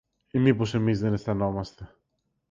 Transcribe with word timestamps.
Ή 0.31 0.39
μήπως 0.39 0.73
εμείς 0.73 0.99
δεν 0.99 1.13
αισθανόμαστε; 1.13 1.89